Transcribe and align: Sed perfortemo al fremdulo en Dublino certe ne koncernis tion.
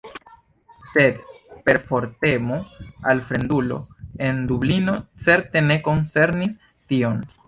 Sed 0.91 1.17
perfortemo 1.67 2.57
al 3.13 3.21
fremdulo 3.27 3.77
en 4.29 4.39
Dublino 4.53 4.97
certe 5.27 5.63
ne 5.67 5.79
koncernis 5.89 6.57
tion. 6.89 7.21